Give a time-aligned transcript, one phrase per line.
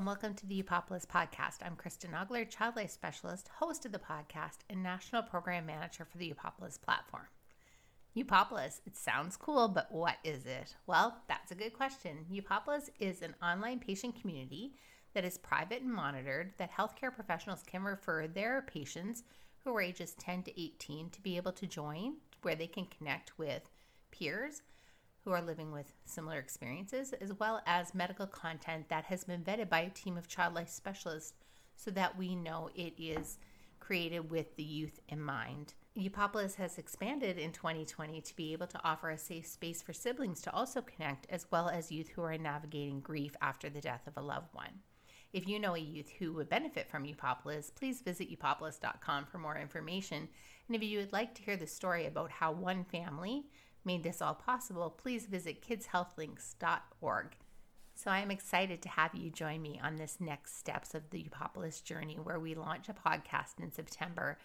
[0.00, 1.58] welcome to the Upopolis podcast.
[1.64, 6.16] I'm Kristen Ogler, child life specialist, host of the podcast, and national program manager for
[6.16, 7.26] the Upopolis platform.
[8.16, 10.74] Upopolis, it sounds cool, but what is it?
[10.86, 12.24] Well, that's a good question.
[12.32, 14.72] Upopolis is an online patient community
[15.12, 19.22] that is private and monitored that healthcare professionals can refer their patients
[19.62, 23.38] who are ages 10 to 18 to be able to join, where they can connect
[23.38, 23.68] with
[24.10, 24.62] peers
[25.24, 29.68] who are living with similar experiences, as well as medical content that has been vetted
[29.68, 31.34] by a team of child life specialists
[31.76, 33.38] so that we know it is
[33.78, 35.74] created with the youth in mind.
[35.98, 40.40] Upopolis has expanded in 2020 to be able to offer a safe space for siblings
[40.40, 44.16] to also connect, as well as youth who are navigating grief after the death of
[44.16, 44.80] a loved one.
[45.32, 49.56] If you know a youth who would benefit from Upopolis, please visit upopolis.com for more
[49.56, 50.28] information.
[50.68, 53.46] And if you would like to hear the story about how one family
[53.84, 57.36] made this all possible, please visit kidshealthlinks.org.
[57.94, 61.24] So I am excited to have you join me on this next steps of the
[61.24, 64.38] Upopolis journey where we launch a podcast in September,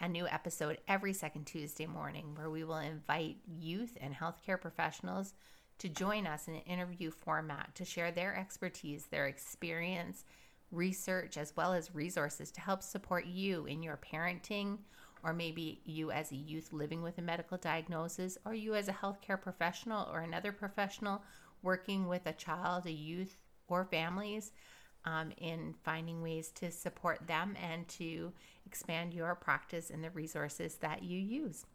[0.00, 5.34] a new episode every second Tuesday morning where we will invite youth and healthcare professionals
[5.78, 10.24] to join us in an interview format to share their expertise, their experience,
[10.70, 14.78] research, as well as resources to help support you in your parenting
[15.26, 18.92] or maybe you as a youth living with a medical diagnosis, or you as a
[18.92, 21.20] healthcare professional or another professional
[21.62, 24.52] working with a child, a youth, or families
[25.04, 28.32] um, in finding ways to support them and to
[28.66, 31.66] expand your practice and the resources that you use.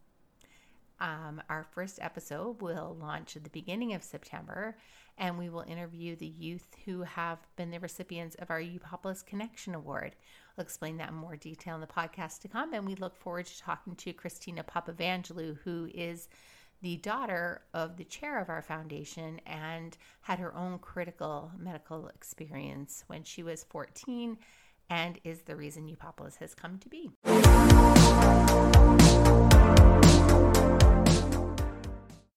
[1.01, 4.77] Um, our first episode will launch at the beginning of September,
[5.17, 9.73] and we will interview the youth who have been the recipients of our Upopolis Connection
[9.73, 10.15] Award.
[10.55, 13.47] I'll explain that in more detail in the podcast to come, and we look forward
[13.47, 16.29] to talking to Christina Papavangelou, who is
[16.83, 23.03] the daughter of the chair of our foundation and had her own critical medical experience
[23.07, 24.37] when she was 14
[24.91, 27.09] and is the reason Upopolis has come to be.